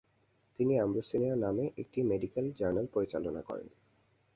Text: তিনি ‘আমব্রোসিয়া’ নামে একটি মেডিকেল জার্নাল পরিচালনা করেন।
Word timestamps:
তিনি 0.59 0.73
‘আমব্রোসিয়া’ 0.77 1.35
নামে 1.35 1.65
একটি 1.77 1.99
মেডিকেল 2.03 2.45
জার্নাল 2.59 2.85
পরিচালনা 2.93 3.41
করেন। 3.41 3.67